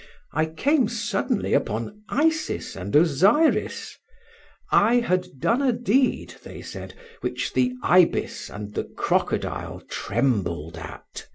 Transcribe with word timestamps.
I 0.33 0.47
came 0.47 0.87
suddenly 0.89 1.53
upon 1.53 2.01
Isis 2.09 2.75
and 2.75 2.95
Osiris: 2.95 3.99
I 4.71 4.95
had 4.95 5.39
done 5.39 5.61
a 5.61 5.71
deed, 5.71 6.33
they 6.41 6.63
said, 6.63 6.95
which 7.19 7.53
the 7.53 7.73
ibis 7.83 8.49
and 8.49 8.73
the 8.73 8.85
crocodile 8.85 9.81
trembled 9.81 10.75
at. 10.75 11.27